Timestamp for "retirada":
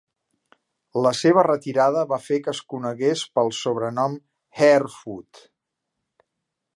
1.47-2.05